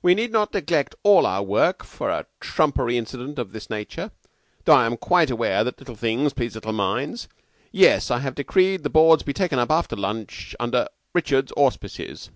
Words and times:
"We 0.00 0.14
need 0.14 0.30
not 0.30 0.54
neglect 0.54 0.94
all 1.02 1.26
our 1.26 1.42
work 1.42 1.82
for 1.82 2.08
a 2.08 2.26
trumpery 2.40 2.96
incident 2.96 3.36
of 3.36 3.50
this 3.50 3.68
nature; 3.68 4.12
though 4.64 4.74
I 4.76 4.86
am 4.86 4.96
quite 4.96 5.28
aware 5.28 5.64
that 5.64 5.80
little 5.80 5.96
things 5.96 6.32
please 6.32 6.54
little 6.54 6.72
minds. 6.72 7.26
Yes, 7.72 8.12
I 8.12 8.20
have 8.20 8.36
decreed 8.36 8.84
the 8.84 8.90
boards 8.90 9.22
to 9.22 9.26
be 9.26 9.32
taken 9.32 9.58
up 9.58 9.72
after 9.72 9.96
lunch 9.96 10.54
under 10.60 10.86
Richards's 11.12 11.52
auspices. 11.56 12.30